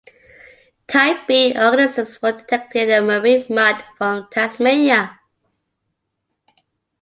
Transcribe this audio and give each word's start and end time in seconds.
Type-B 0.87 1.53
organisms 1.55 2.19
were 2.23 2.31
detected 2.31 2.89
in 2.89 3.05
marine 3.05 3.45
mud 3.49 3.85
from 3.99 4.27
Tasmania. 4.31 5.19